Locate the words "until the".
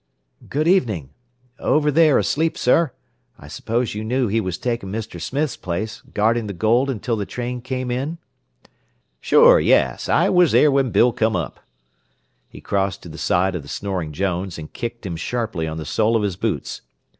6.89-7.27